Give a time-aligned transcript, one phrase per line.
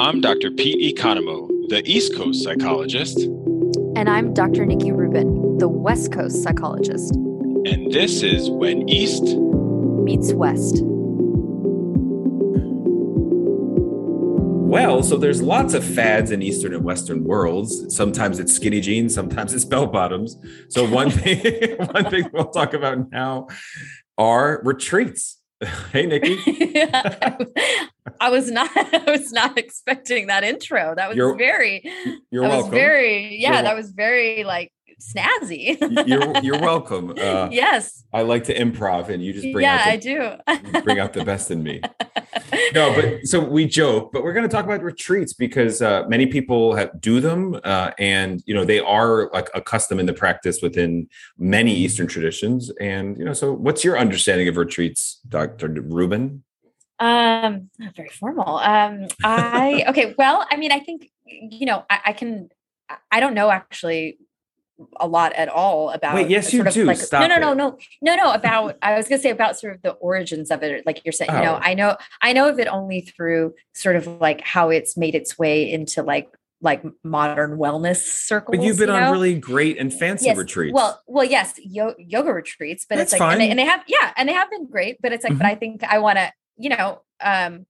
[0.00, 0.52] I'm Dr.
[0.52, 3.18] Pete Economou, the East Coast psychologist.
[3.96, 4.64] And I'm Dr.
[4.64, 7.16] Nikki Rubin, the West Coast psychologist.
[7.16, 10.82] And this is When East Meets West.
[14.70, 17.92] Well, so there's lots of fads in Eastern and Western worlds.
[17.92, 20.36] Sometimes it's skinny jeans, sometimes it's bell bottoms.
[20.68, 23.48] So one thing, one thing we'll talk about now
[24.16, 25.34] are retreats.
[25.90, 26.38] Hey, Nikki.
[28.20, 28.70] I was not.
[28.76, 30.94] I was not expecting that intro.
[30.94, 31.82] That was You're- very.
[32.30, 32.70] You're that welcome.
[32.70, 33.36] was very.
[33.36, 35.78] Yeah, You're that was very like snazzy.
[36.08, 37.14] you're, you're welcome.
[37.18, 38.04] Uh, yes.
[38.12, 40.18] I like to improv, and you just bring Yeah, I out do.
[40.72, 41.80] the, bring out the best in me.
[42.74, 46.26] No, but so we joke, but we're going to talk about retreats because uh, many
[46.26, 50.12] people have, do them, uh, and you know they are like a custom in the
[50.12, 52.70] practice within many Eastern traditions.
[52.80, 56.42] And you know, so what's your understanding of retreats, Doctor Rubin?
[57.00, 58.58] Um, very formal.
[58.58, 60.14] Um, I okay.
[60.18, 62.48] Well, I mean, I think you know, I, I can.
[63.10, 64.18] I- don't know actually
[64.98, 66.14] a lot at all about.
[66.14, 66.84] Wait, yes, you do.
[66.84, 68.32] Like, Stop no, no, no, no, no, no.
[68.32, 70.86] About I was gonna say about sort of the origins of it.
[70.86, 71.60] Like you're saying, you know, Oh.
[71.62, 75.38] I know, I know of it only through sort of like how it's made its
[75.38, 76.28] way into like
[76.60, 78.56] like modern wellness circles.
[78.56, 80.36] But you've been you on really great and fancy yes.
[80.36, 80.74] retreats.
[80.74, 83.84] Well, well, yes, yo- yoga retreats, but That's it's like, and they, and they have,
[83.86, 84.96] yeah, and they have been great.
[85.00, 85.50] But it's like, but Mhm.
[85.50, 87.66] I think I want to, you know, um,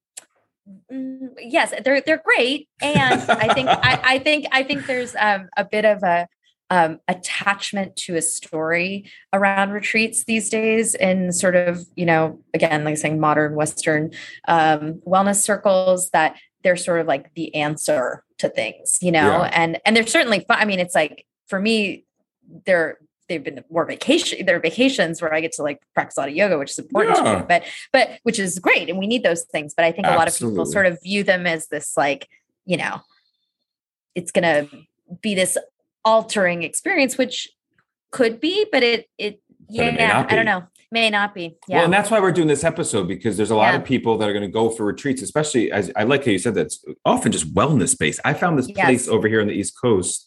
[0.92, 5.48] mm, yes, they're they're great, and I think I, I think I think there's um,
[5.56, 6.26] a bit of a
[6.70, 12.84] um, attachment to a story around retreats these days in sort of you know again
[12.84, 14.10] like saying modern Western
[14.46, 19.50] um, wellness circles that they're sort of like the answer to things, you know, Yeah.
[19.52, 20.58] and and they're certainly fun.
[20.60, 22.04] I mean, it's like for me,
[22.66, 22.98] they're
[23.28, 24.44] they've been more vacation.
[24.46, 26.78] There are vacations where I get to like practice a lot of yoga, which is
[26.78, 27.44] important to me.
[27.48, 29.74] But but which is great, and we need those things.
[29.74, 32.28] But I think a lot of people sort of view them as this like
[32.64, 33.00] you know,
[34.14, 34.68] it's gonna
[35.22, 35.56] be this
[36.04, 37.48] altering experience, which
[38.10, 41.58] could be, but it it yeah, it not I don't know, may not be.
[41.68, 41.76] Yeah.
[41.76, 43.80] Well, and that's why we're doing this episode because there's a lot Yeah.
[43.80, 46.38] of people that are going to go for retreats, especially as I like how you
[46.38, 48.20] said that's often just wellness based.
[48.24, 48.84] I found this Yes.
[48.84, 50.26] place over here on the East Coast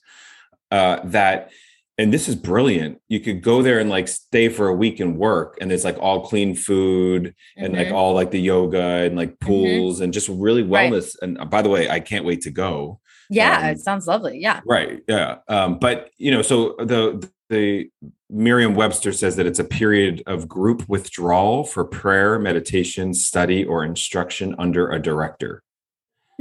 [0.69, 1.49] uh, that,
[1.97, 2.99] and this is brilliant.
[3.09, 5.97] You could go there and like stay for a week and work, and it's like
[5.99, 7.93] all clean food and like Mhm.
[7.93, 10.91] all like the yoga and like pools and just really Right.
[10.91, 11.15] wellness.
[11.21, 12.99] And uh, by the way, I can't wait to go.
[13.29, 14.39] yeah, um, it sounds lovely.
[14.39, 14.59] Yeah.
[14.65, 14.99] Right.
[15.07, 15.37] Yeah.
[15.47, 17.89] Um, but you know, so the the
[18.29, 24.55] Merriam-Webster says that it's a period of group withdrawal for prayer, meditation, study, or instruction
[24.57, 25.61] under a director.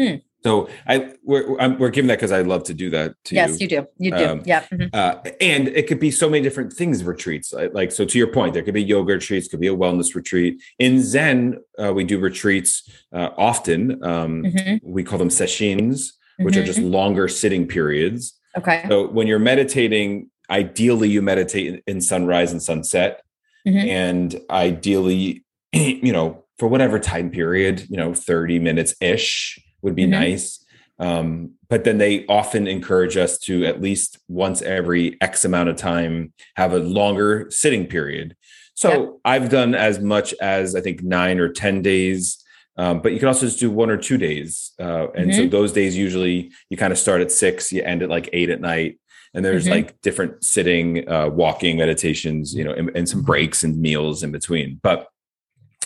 [0.01, 0.17] Hmm.
[0.43, 3.61] So I we're I'm, we're giving that because I love to do that to Yes,
[3.61, 3.65] you.
[3.65, 3.87] you do.
[3.99, 4.27] You do.
[4.29, 4.65] Um, yeah.
[4.73, 4.89] mhm.
[4.95, 7.05] Uh, and it could be so many different things.
[7.05, 8.05] Retreats, like, so.
[8.05, 10.61] To your point, there could be yoga retreats, could be a wellness retreat.
[10.79, 14.03] In Zen, uh, we do retreats uh, often.
[14.05, 14.81] Um, Mhm.
[14.83, 16.67] We call them sessions, which are Mhm.
[16.67, 18.39] just longer sitting periods.
[18.57, 18.85] Okay.
[18.89, 23.21] So when you're meditating, ideally you meditate in- sunrise and sunset,
[23.69, 23.87] Mhm.
[23.87, 30.07] and ideally, you know, for whatever time period, you know, 30 minutes ish would be
[30.07, 30.11] Mhm.
[30.11, 30.65] nice.
[30.99, 35.77] Um, but then they often encourage us to at least once every X amount of
[35.77, 38.37] time have a longer sitting period.
[38.75, 39.21] So.
[39.25, 42.39] I've done as much as I think nine or 10 days.
[42.77, 44.73] Um, but you can also just do one or two days.
[44.81, 48.09] Uh, and so those days, usually you kind of start at six, you end at
[48.09, 48.99] like eight at night.
[49.35, 49.71] And there's Mhm.
[49.71, 54.33] like different sitting, uh, walking meditations, you know, and, and some breaks and meals in
[54.33, 54.81] between.
[54.83, 55.09] But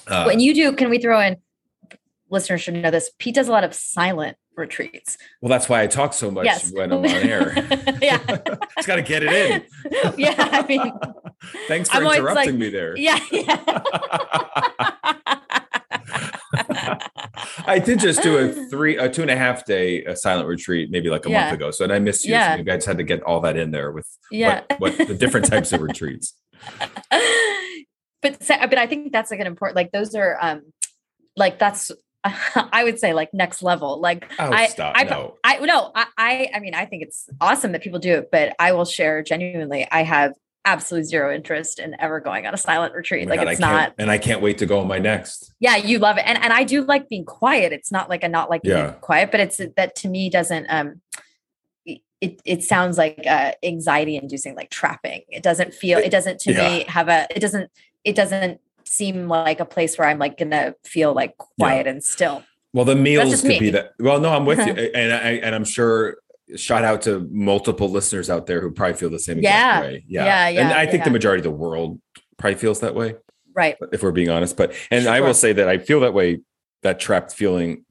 [0.07, 1.37] uh, when you do, can we throw in?
[2.31, 3.11] Listeners should know this.
[3.19, 5.19] Pete does a lot of silent retreats.
[5.43, 7.53] well, that's why I talk so much yes, when I'm on air.
[8.03, 8.19] yeah,
[8.77, 10.15] Just got to get it in.
[10.19, 10.35] yeah.
[10.39, 10.93] I mean,
[11.69, 12.97] Thanks for I'm interrupting like- me there.
[12.97, 13.81] yeah, yeah.
[17.67, 20.91] I did just do a three, a two and a half day a silent retreat,
[20.91, 21.43] maybe like a Yeah.
[21.47, 21.71] month ago.
[21.71, 22.33] So, and I missed you.
[22.33, 22.53] Yeah.
[22.53, 24.63] So maybe I just had to get all that in there with Yeah.
[24.79, 26.35] what, what the different types of retreats.
[27.11, 30.63] but but I think that's like an important like those are um
[31.37, 31.91] like that's
[32.73, 34.95] I would say like next level like Oh, I- stop.
[34.97, 35.37] I- no.
[35.45, 38.55] I no I, I I mean I think it's awesome that people do it but
[38.59, 40.33] I will share genuinely I have
[40.65, 43.95] absolutely zero interest in ever going on a silent retreat like God, it's I can't-
[43.99, 45.53] and I can't wait to go on my next.
[45.61, 48.29] yeah you love it and and I do like being quiet it's not like a
[48.29, 48.93] not like being Yeah.
[48.93, 51.03] quiet but it's that to me doesn't um
[52.21, 56.55] it, it sounds like uh, anxiety inducing like trapping it doesn't feel it doesn't to
[56.55, 57.71] me have a it doesn't
[58.03, 58.61] it doesn't
[58.97, 62.43] seem like a place where i'm like gonna feel like quiet and still
[62.73, 63.59] Well, the meals could me.
[63.61, 63.93] be that.
[64.01, 66.17] Well, no, I'm with you, and I and I'm sure.
[66.57, 69.81] Shout out to multiple listeners out there who probably feel the same exact Yeah.
[69.81, 70.05] way.
[70.09, 71.05] Yeah, and yeah, I think yeah.
[71.05, 72.01] the majority of the world
[72.37, 73.15] probably feels that way,
[73.55, 74.57] right if we're being honest.
[74.57, 76.41] But and I will say that I feel that way,
[76.83, 77.85] that trapped feeling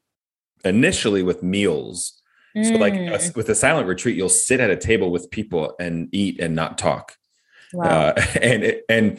[0.65, 2.21] initially with meals.
[2.61, 5.73] So, like a, Mm, with a silent retreat, you'll sit at a table with people
[5.79, 7.15] and eat and not talk.
[7.73, 7.87] wow.
[8.09, 9.17] Uh, and it, and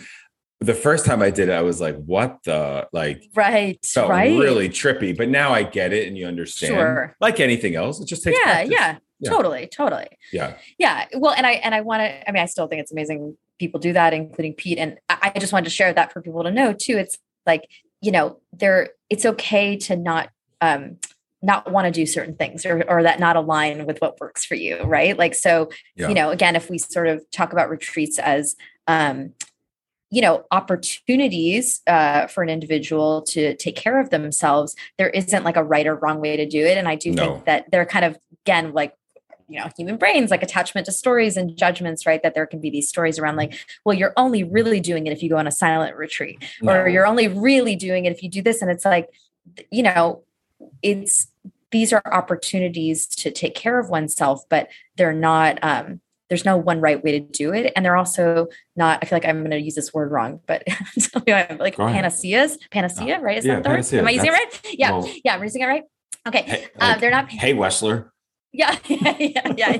[0.61, 3.79] the first time I did it, I was like, "What the like?" right.
[3.85, 4.39] Felt right.
[4.39, 5.17] really trippy.
[5.17, 6.75] But now I get it, and you understand.
[6.75, 7.17] Sure.
[7.21, 8.39] Like anything else, it just takes.
[8.45, 8.97] yeah, yeah.
[9.21, 9.31] Yeah.
[9.31, 9.69] Totally.
[9.69, 10.09] Totally.
[10.33, 11.07] yeah, Yeah.
[11.15, 12.29] Well, and I and I want to.
[12.29, 14.79] I mean, I still think it's amazing people do that, including Pete.
[14.79, 16.97] And I, I just wanted to share that for people to know too.
[16.97, 17.69] It's like
[18.01, 18.91] you know, there.
[19.09, 20.31] It's okay to not
[20.61, 20.99] um
[21.43, 24.57] not want to do certain things or or that not align with what works for
[24.57, 25.17] you, right?
[25.17, 25.71] Like so.
[25.97, 26.09] Yeah.
[26.09, 28.57] You know, again, if we sort of talk about retreats as
[28.89, 29.33] um
[30.11, 35.57] you know opportunities uh, for an individual to take care of themselves there isn't like
[35.57, 36.77] a right or wrong way to do it.
[36.79, 37.35] And i do No.
[37.35, 38.17] think that they're kind of
[38.47, 38.95] again like
[39.49, 42.23] you know human brains like attachment to stories and judgments right?
[42.23, 43.55] That there can be these stories around like
[43.85, 47.07] well you're only really doing it if you go on a silent retreat or you're
[47.07, 48.63] only really doing it if you do this.
[48.63, 49.09] And it's like
[49.71, 50.23] you know
[50.83, 51.29] it's
[51.73, 56.01] these are opportunities to take care of oneself but they're not um
[56.35, 59.25] there's no one right way to do it and they're also not i feel like
[59.25, 60.65] i'm going to use this word wrong but
[60.99, 64.01] tell me why I'm like panaceas panacea right is yeah, that the word panacea.
[64.01, 65.85] am i using it right yeah well, yeah i'm using it right
[66.27, 68.11] okay Hey, uh, they're not hey, Wessler.
[68.53, 69.77] yeah yeah yeah yeah,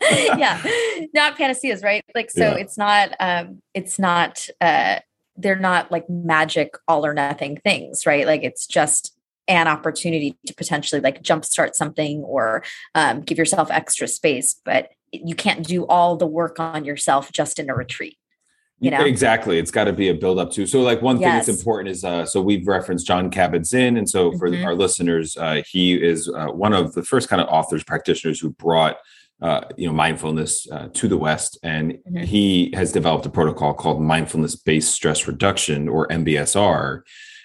[0.00, 0.36] yeah.
[0.38, 2.54] yeah not panaceas right like so Yeah.
[2.54, 5.00] it's not um it's not uh
[5.36, 9.12] they're not like magic all or nothing things right like it's just
[9.48, 15.34] an opportunity to potentially like jumpstart something or um, give yourself extra space but you
[15.34, 18.18] can't do all the work on yourself just in a retreat
[18.78, 19.04] you know?
[19.04, 20.66] exactly it's got to be a build up too.
[20.66, 24.32] so like one thing that's important is uh so we've referenced john kabat-zinn and so
[24.32, 24.64] for Mhm.
[24.66, 28.50] our listeners uh he is uh, one of the first kind of authors practitioners who
[28.50, 28.96] brought
[29.42, 32.24] uh, you know mindfulness uh, to the west and Mhm.
[32.24, 37.00] he has developed a protocol called mindfulness based stress reduction or mbsr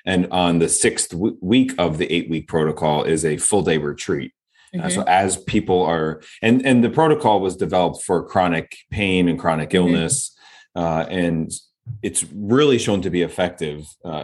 [0.05, 3.77] and on the sixth w- week of the eight week protocol is a full day
[3.77, 4.31] retreat
[4.79, 4.91] uh, Mhm.
[4.91, 9.73] so as people are, and and the protocol was developed for chronic pain and chronic
[9.73, 10.35] illness,
[10.75, 11.51] uh, and
[12.01, 13.85] it's really shown to be effective.
[14.05, 14.23] Uh,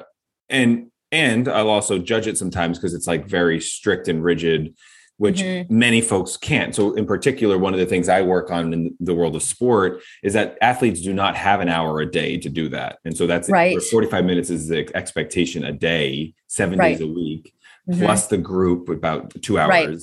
[0.49, 4.73] and and I'll also judge it sometimes because it's like very strict and rigid,
[5.15, 5.69] which Mhm.
[5.69, 6.75] many folks can't.
[6.75, 10.01] So in particular, one of the things I work on in the world of sport
[10.21, 13.25] is that athletes do not have an hour a day to do that, and so
[13.25, 13.81] that's Right.
[13.81, 16.97] 45 minutes is the expectation a day, seven Right.
[16.97, 17.53] days a week,
[17.89, 17.99] Mhm.
[18.03, 19.69] plus the group about two hours.
[19.69, 19.97] Right.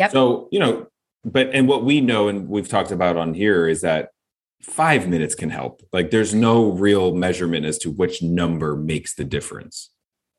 [0.00, 0.12] Yep.
[0.12, 0.86] So, you know,
[1.26, 4.08] but and what we know and we've talked about on here is that
[4.62, 5.82] five minutes can help.
[5.92, 9.90] Like there's no real measurement as to which number makes the difference.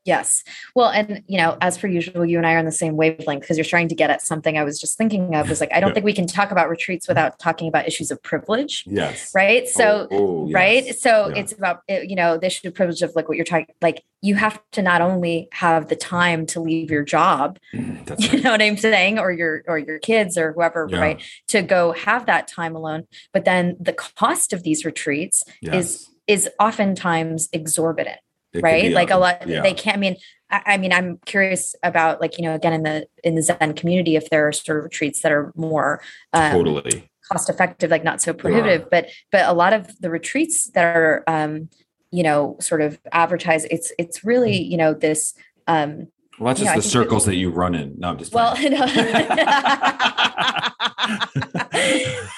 [0.03, 0.43] Yes.
[0.75, 3.41] Well, and you know, as per usual, you and I are on the same wavelength
[3.41, 5.79] because you're trying to get at something I was just thinking of was like, I
[5.79, 5.93] don't Yeah.
[5.95, 8.83] think we can talk about retreats without talking about issues of privilege.
[8.87, 9.31] Yes.
[9.35, 9.67] Right.
[9.67, 10.53] So, Oh, oh, yes.
[10.55, 10.95] right.
[10.95, 11.41] So Yeah.
[11.41, 14.03] it's about, uh, you know, the issue of privilege of like what you're talking, like
[14.23, 17.59] you have to not only have the time to leave your job,
[18.05, 18.43] That's you right.
[18.43, 19.19] know what I'm saying?
[19.19, 20.99] Or your, or your kids or whoever, Yeah.
[20.99, 21.21] right.
[21.49, 23.07] To go have that time alone.
[23.33, 26.07] But then the cost of these retreats Yes.
[26.27, 28.19] is oftentimes exorbitant
[28.53, 29.61] It right like a lot yeah.
[29.61, 30.15] they can't i mean
[30.49, 33.73] I, I mean i'm curious about like you know again in the in the zen
[33.73, 36.01] community if there are sort of retreats that are more
[36.33, 37.09] um, totally.
[37.31, 41.23] cost effective like not so prohibitive but but a lot of the retreats that are
[41.27, 41.69] um
[42.11, 45.33] you know sort of advertised it's it's really you know this
[45.67, 46.07] um
[46.41, 47.99] Well, that's you know, just the circles that you run in.
[47.99, 48.61] No, I'm just well no.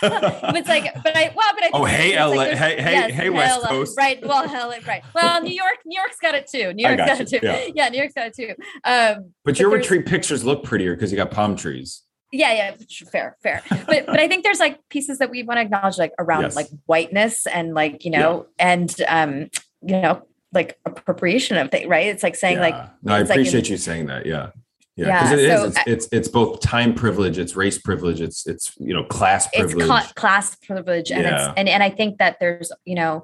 [0.04, 3.12] it's like but i well but i think Oh, hey, it's like LA hey, hey,
[3.12, 3.98] hey, West LA, Coast.
[3.98, 7.08] right well hell right well new york new york's got it too new york's got
[7.08, 7.66] got it too yeah.
[7.76, 11.12] yeah new york's got it too um but your there's- retreat pictures look prettier because
[11.12, 12.04] you got palm trees.
[12.32, 12.76] yeah yeah
[13.12, 16.14] fair fair but but i think there's like pieces that we want to acknowledge like
[16.20, 16.56] around Yes.
[16.56, 19.50] like whiteness and like you know and um
[19.82, 20.22] you know
[20.54, 23.70] like appropriation of things right it's like saying like no, I it's like in- appreciate
[23.70, 24.26] you saying that.
[24.26, 24.52] Yeah.
[24.96, 25.60] Yeah, Yeah, because it is.
[25.60, 29.48] so It's, it's it's both time privilege, it's race privilege, it's it's you know class
[29.52, 29.88] it's privilege.
[29.88, 31.50] cla- class privilege and Yeah.
[31.50, 33.24] it's and, and i think that there's you know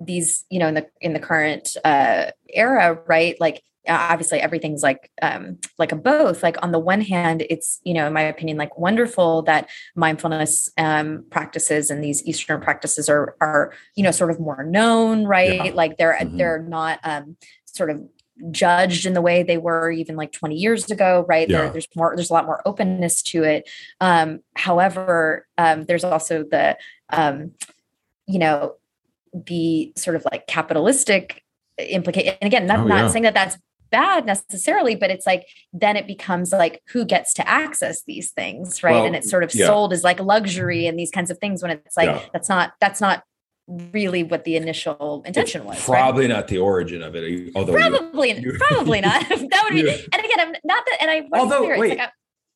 [0.00, 5.10] these you know in the in the current uh era right like obviously everything's like
[5.22, 8.56] um like a both like on the one hand it's you know in my opinion
[8.58, 14.30] like wonderful that mindfulness um practices and these eastern practices are are you know sort
[14.30, 15.72] of more known right Yeah.
[15.74, 16.36] like they're Mhm.
[16.36, 18.02] they're not um sort of
[18.50, 21.62] judged in the way they were even like 20 years ago right Yeah.
[21.62, 23.68] there, there's more there's a lot more openness to it
[24.00, 26.76] um however um there's also the
[27.10, 27.52] um
[28.26, 28.74] you know
[29.32, 31.42] the sort of like capitalistic
[31.78, 33.56] implication and again not, Oh, not saying that that's
[33.90, 38.82] bad necessarily but it's like then it becomes like who gets to access these things
[38.82, 39.66] right Well, and it's sort of yeah.
[39.66, 42.22] sold as like luxury and these kinds of things when it's like Yeah.
[42.32, 43.24] that's not that's not
[43.92, 45.84] really what the initial intention was.
[45.84, 46.34] Probably right?
[46.36, 47.52] not the origin of it.
[47.54, 49.20] Although probably, you, probably not.
[49.28, 49.90] that would be.
[49.90, 50.96] And again, I'm not that.
[51.00, 51.98] And I although clear, wait.
[51.98, 52.10] Like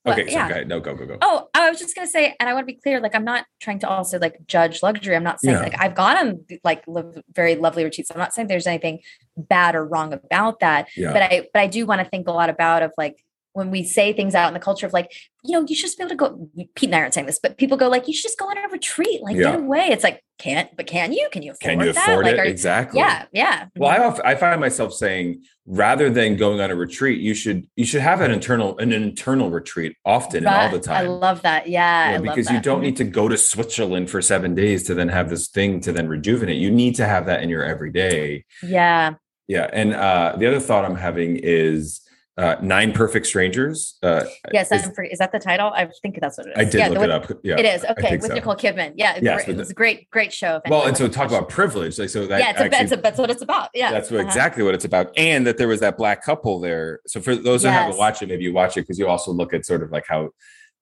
[0.06, 0.46] okay, yeah.
[0.46, 1.18] okay, no, go, go, go.
[1.20, 3.00] Oh, I was just gonna say, and I want to be clear.
[3.00, 5.14] Like, I'm not trying to also like judge luxury.
[5.14, 5.62] I'm not saying yeah.
[5.62, 6.84] like I've gone on like
[7.32, 8.10] very lovely retreats.
[8.10, 9.00] I'm not saying there's anything
[9.36, 10.88] bad or wrong about that.
[10.96, 11.12] Yeah.
[11.12, 13.84] But I, but I do want to think a lot about of like when we
[13.84, 15.12] say things out in the culture of like,
[15.44, 16.48] you know, you should just be able to go.
[16.74, 18.56] Pete and I aren't saying this, but people go like, you should just go on
[18.56, 19.52] a retreat, like yeah.
[19.52, 19.88] get away.
[19.88, 21.28] It's like, can't, but can you?
[21.30, 22.08] Can you afford Can you that?
[22.08, 22.40] afford like, it?
[22.40, 23.00] Are, exactly.
[23.00, 23.66] Yeah, yeah.
[23.76, 27.84] Well, I I find myself saying rather than going on a retreat, you should you
[27.84, 30.52] should have an internal an internal retreat often right.
[30.52, 30.96] and all the time.
[30.96, 31.68] I love that.
[31.68, 32.54] Yeah, yeah because that.
[32.54, 35.80] you don't need to go to Switzerland for seven days to then have this thing
[35.82, 36.56] to then rejuvenate.
[36.56, 38.44] You need to have that in your everyday.
[38.62, 39.14] Yeah.
[39.48, 42.00] Yeah, and uh, the other thought I'm having is
[42.38, 43.98] uh, Nine Perfect Strangers.
[44.02, 45.70] Uh, yes, is, is, that the title?
[45.74, 46.56] I think that's what it is.
[46.56, 47.30] I did yeah, look it up.
[47.42, 47.84] Yeah, it is.
[47.84, 48.34] Okay, with so.
[48.34, 48.94] Nicole Kidman.
[48.96, 50.60] Yeah, yes, it was a great, great show.
[50.68, 51.98] Well, and so talk about privilege.
[51.98, 53.68] Like, so that yeah, it's actually, a, that's what it's about.
[53.74, 54.28] Yeah, that's what, uh-huh.
[54.28, 55.12] exactly what it's about.
[55.16, 57.00] And that there was that black couple there.
[57.06, 57.72] So for those yes.
[57.72, 59.90] who haven't watched it, maybe you watch it because you also look at sort of
[59.90, 60.30] like how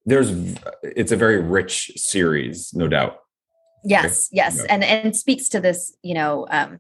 [0.07, 0.31] there's.
[0.83, 3.17] It's a very rich series, no doubt.
[3.83, 4.37] Yes, okay.
[4.37, 6.79] yes, and and speaks to this, you know, um,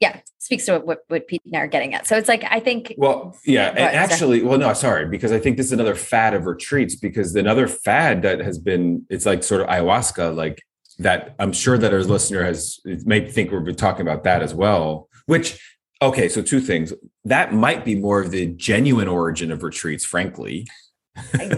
[0.00, 2.06] yeah speaks to what, what Pete and I are getting at.
[2.06, 2.94] So it's like I think.
[2.96, 6.46] Well, yeah, and actually, well, no, sorry, because I think this is another fad of
[6.46, 6.94] retreats.
[6.94, 10.62] Because another fad that has been, it's like sort of ayahuasca, like
[11.00, 11.34] that.
[11.38, 15.08] I'm sure that our listener has may think we're talking about that as well.
[15.26, 15.60] Which,
[16.00, 16.92] okay, so two things.
[17.24, 20.66] That might be more of the genuine origin of retreats, frankly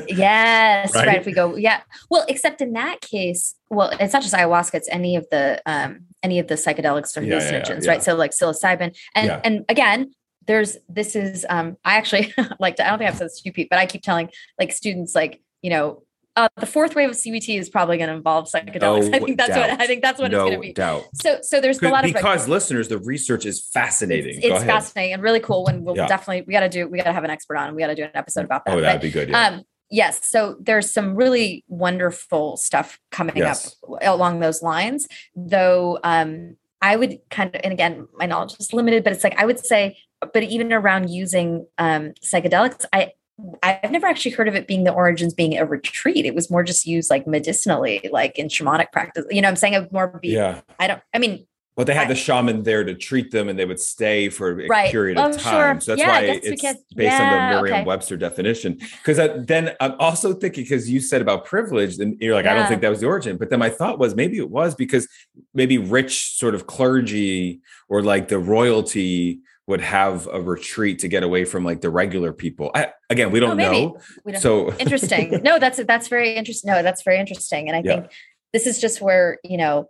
[0.08, 1.06] yes, right?
[1.06, 1.18] right?
[1.18, 1.80] If we go, yeah.
[2.10, 6.00] Well, except in that case, well, it's not just ayahuasca; it's any of the um
[6.22, 8.02] any of the psychedelics or yeah, hallucinogens, yeah, right?
[8.02, 10.12] So like psilocybin, and and again,
[10.46, 13.48] there's this is um I actually like to, I don't think I've said this to
[13.48, 16.02] you, Pete, but I keep telling like students like you know
[16.38, 19.10] uh, the fourth wave of CBT is probably going to involve psychedelics.
[19.10, 19.70] No I think that's doubt.
[19.70, 20.72] what I think that's what no it's going to be.
[20.72, 21.04] Doubt.
[21.14, 24.36] So, so there's a lot of because listeners, the research is fascinating.
[24.36, 25.64] It's, it's fascinating and really cool.
[25.64, 26.06] When we'll yeah.
[26.06, 27.74] definitely we got to do we got to have an expert on.
[27.74, 28.78] We got to do an episode about that.
[28.78, 29.30] Oh, that'd but, be good.
[29.30, 29.48] Yeah.
[29.48, 30.28] Um, yes.
[30.28, 33.76] So there's some really wonderful stuff coming yes.
[33.88, 35.06] up along those lines.
[35.34, 39.36] Though um, I would kind of, and again, my knowledge is limited, but it's like
[39.38, 43.12] I would say, but even around using um, psychedelics, I
[43.62, 46.26] I've never actually heard of it being the origins being a retreat.
[46.26, 49.24] It was more just used like medicinally, like in shamanic practice.
[49.30, 50.30] You know, I'm saying it more be.
[50.30, 50.60] Yeah.
[50.78, 51.02] I don't.
[51.14, 51.46] I mean.
[51.78, 54.66] Well, they had the shaman there to treat them, and they would stay for a
[54.66, 54.90] right.
[54.90, 55.76] period of oh, time.
[55.76, 55.80] Sure.
[55.80, 58.20] So that's yeah, why it's because, based yeah, on the Merriam-Webster okay.
[58.20, 58.80] definition.
[59.04, 62.54] Because then I'm also thinking because you said about privilege, and you're like, yeah.
[62.54, 63.36] I don't think that was the origin.
[63.36, 65.06] But then my thought was maybe it was because
[65.54, 71.22] maybe rich sort of clergy or like the royalty would have a retreat to get
[71.22, 72.72] away from like the regular people.
[72.74, 73.98] I, again, we oh, don't oh, know.
[74.24, 75.40] We don't, so interesting.
[75.44, 76.72] No, that's that's very interesting.
[76.72, 77.68] No, that's very interesting.
[77.68, 78.10] And I think
[78.52, 79.88] this is just where you know,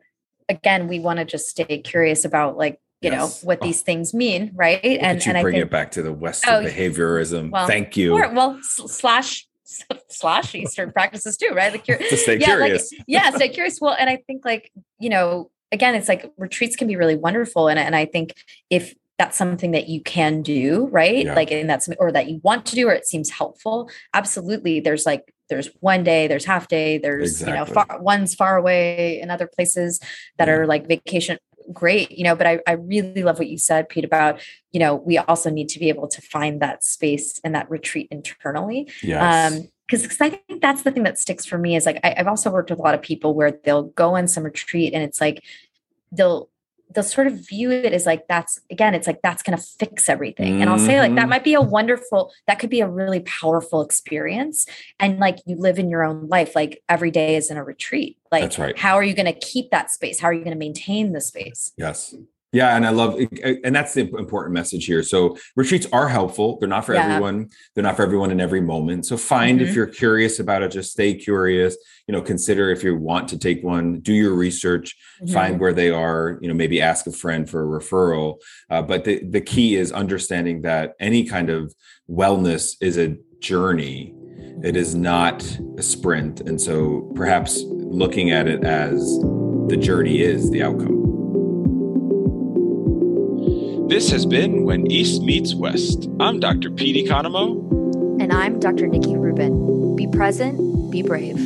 [0.48, 3.42] again, we want to just stay curious about like you yes.
[3.42, 3.66] know what oh.
[3.66, 4.82] these things mean, right?
[4.82, 7.50] Look and and bring I think, it back to the Western oh, behaviorism.
[7.50, 8.14] Well, Thank you.
[8.14, 9.46] Or, well, slash
[10.08, 11.72] slash Eastern practices too, right?
[11.72, 12.92] Like you're, to stay yeah, curious.
[12.92, 13.80] Like, yeah, stay curious.
[13.80, 17.68] Well, and I think like you know, again, it's like retreats can be really wonderful,
[17.68, 18.34] and and I think
[18.70, 21.26] if that's something that you can do, right?
[21.26, 21.34] Yeah.
[21.34, 23.90] Like, and that's, or that you want to do, or it seems helpful.
[24.14, 24.78] Absolutely.
[24.78, 27.52] There's like, there's one day, there's half day, there's, exactly.
[27.52, 30.00] you know, far, one's far away in other places
[30.36, 30.54] that yeah.
[30.54, 31.38] are like vacation.
[31.72, 32.10] Great.
[32.10, 34.40] You know, but I, I really love what you said, Pete, about,
[34.72, 38.08] you know, we also need to be able to find that space and that retreat
[38.10, 38.90] internally.
[39.02, 39.52] Yes.
[39.52, 42.28] Um, because I think that's the thing that sticks for me is like I, I've
[42.28, 45.18] also worked with a lot of people where they'll go on some retreat and it's
[45.18, 45.42] like
[46.12, 46.50] they'll
[46.94, 50.08] they'll sort of view it as like that's again it's like that's going to fix
[50.08, 50.54] everything.
[50.54, 50.62] Mm-hmm.
[50.62, 51.30] and i'll say like that mm-hmm.
[51.30, 54.66] might be a wonderful that could be a really powerful experience.
[54.98, 58.18] And like you live in your own life like every day is in a retreat.
[58.30, 58.78] Like that's right.
[58.78, 60.20] how are you going to keep that space?
[60.20, 61.72] How are you going to maintain the space?
[61.76, 62.14] Yes
[62.50, 65.02] yeah, and I love and that's the important message here.
[65.02, 66.58] So retreats are helpful.
[66.58, 67.04] They're not for yeah.
[67.04, 67.50] everyone.
[67.74, 69.04] They're not for everyone in every moment.
[69.04, 69.68] So find mm-hmm.
[69.68, 71.76] if you're curious about it, just stay curious.
[72.06, 75.32] You know, consider if you want to take one, do your research, mm-hmm.
[75.32, 78.36] find where they are, you know, maybe ask a friend for a referral.
[78.70, 81.74] Uh, but the, the key is understanding that any kind of
[82.08, 84.14] wellness is a journey.
[84.64, 85.42] It is not
[85.76, 86.40] a sprint.
[86.40, 89.00] And so perhaps looking at it as
[89.68, 90.97] the journey is the outcome.
[93.88, 96.10] This has been When East Meets West.
[96.20, 96.70] I'm Dr.
[96.70, 98.20] Pete Economou.
[98.20, 98.86] And I'm Dr.
[98.86, 99.96] Nikki Rubin.
[99.96, 101.38] Be present, be brave.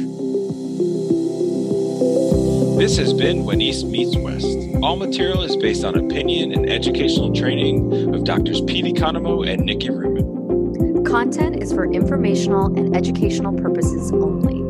[2.77, 4.59] This has been When East Meets West.
[4.83, 8.61] All material is based on opinion and educational training of Drs.
[8.63, 11.05] Pete Economou and Nikki Rubin.
[11.05, 14.62] Content is for informational and educational purposes only.